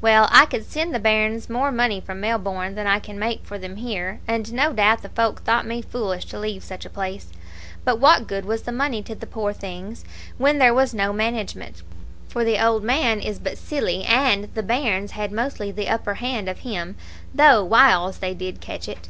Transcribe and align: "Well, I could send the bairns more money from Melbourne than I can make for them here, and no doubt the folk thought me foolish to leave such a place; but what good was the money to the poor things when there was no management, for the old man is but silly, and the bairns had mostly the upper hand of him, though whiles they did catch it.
"Well, 0.00 0.28
I 0.30 0.46
could 0.46 0.64
send 0.64 0.94
the 0.94 1.00
bairns 1.00 1.50
more 1.50 1.72
money 1.72 2.00
from 2.00 2.20
Melbourne 2.20 2.76
than 2.76 2.86
I 2.86 3.00
can 3.00 3.18
make 3.18 3.44
for 3.44 3.58
them 3.58 3.74
here, 3.74 4.20
and 4.24 4.52
no 4.52 4.72
doubt 4.72 5.02
the 5.02 5.08
folk 5.08 5.42
thought 5.42 5.66
me 5.66 5.82
foolish 5.82 6.26
to 6.26 6.38
leave 6.38 6.62
such 6.62 6.84
a 6.84 6.88
place; 6.88 7.32
but 7.84 7.96
what 7.98 8.28
good 8.28 8.44
was 8.44 8.62
the 8.62 8.70
money 8.70 9.02
to 9.02 9.16
the 9.16 9.26
poor 9.26 9.52
things 9.52 10.04
when 10.38 10.58
there 10.60 10.72
was 10.72 10.94
no 10.94 11.12
management, 11.12 11.82
for 12.28 12.44
the 12.44 12.64
old 12.64 12.84
man 12.84 13.18
is 13.18 13.40
but 13.40 13.58
silly, 13.58 14.04
and 14.04 14.44
the 14.54 14.62
bairns 14.62 15.10
had 15.10 15.32
mostly 15.32 15.72
the 15.72 15.88
upper 15.88 16.14
hand 16.14 16.48
of 16.48 16.60
him, 16.60 16.94
though 17.34 17.64
whiles 17.64 18.18
they 18.18 18.32
did 18.32 18.60
catch 18.60 18.88
it. 18.88 19.08